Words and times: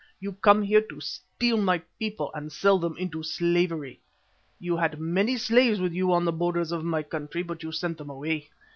You 0.19 0.31
come 0.33 0.63
here 0.63 0.81
to 0.81 0.99
steal 0.99 1.57
my 1.57 1.77
people 1.99 2.31
and 2.33 2.51
sell 2.51 2.79
them 2.79 2.97
into 2.97 3.21
slavery. 3.21 4.01
You 4.59 4.75
had 4.75 4.99
many 4.99 5.37
slaves 5.37 5.79
with 5.79 5.93
you 5.93 6.11
on 6.11 6.25
the 6.25 6.31
borders 6.33 6.71
of 6.71 6.83
my 6.83 7.03
country, 7.03 7.43
but 7.43 7.61
you 7.61 7.71
sent 7.71 7.99
them 7.99 8.09
away. 8.09 8.49